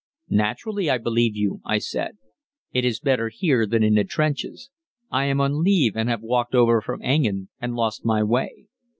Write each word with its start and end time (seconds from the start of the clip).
"Naturally, 0.31 0.89
I 0.89 0.97
believe 0.97 1.35
you," 1.35 1.61
I 1.63 1.77
said; 1.77 2.17
"it 2.71 2.83
is 2.83 2.99
better 2.99 3.29
here 3.29 3.67
than 3.67 3.83
in 3.83 3.93
the 3.93 4.03
trenches. 4.03 4.71
I 5.11 5.25
am 5.25 5.39
on 5.39 5.61
leave 5.63 5.95
and 5.95 6.09
have 6.09 6.23
walked 6.23 6.55
over 6.55 6.81
from 6.81 7.03
Engen 7.03 7.49
and 7.59 7.75
lost 7.75 8.03
my 8.03 8.23
way. 8.23 8.65